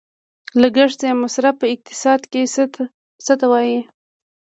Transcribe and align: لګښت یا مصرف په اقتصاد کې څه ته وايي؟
لګښت 0.61 0.99
یا 1.07 1.13
مصرف 1.23 1.55
په 1.61 1.65
اقتصاد 1.73 2.21
کې 2.31 2.41
څه 3.27 3.33
ته 3.39 3.45
وايي؟ 3.51 3.79